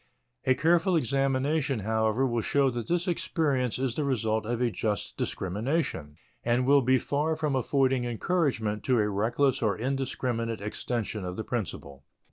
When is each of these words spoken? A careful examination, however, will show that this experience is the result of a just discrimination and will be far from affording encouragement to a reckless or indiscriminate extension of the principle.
A 0.45 0.55
careful 0.55 0.95
examination, 0.95 1.81
however, 1.81 2.25
will 2.25 2.41
show 2.41 2.71
that 2.71 2.87
this 2.87 3.07
experience 3.07 3.77
is 3.77 3.93
the 3.93 4.03
result 4.03 4.47
of 4.47 4.59
a 4.59 4.71
just 4.71 5.15
discrimination 5.15 6.15
and 6.43 6.65
will 6.65 6.81
be 6.81 6.97
far 6.97 7.35
from 7.35 7.55
affording 7.55 8.03
encouragement 8.05 8.83
to 8.85 8.97
a 8.97 9.07
reckless 9.07 9.61
or 9.61 9.77
indiscriminate 9.77 10.59
extension 10.59 11.23
of 11.23 11.35
the 11.35 11.43
principle. 11.43 12.03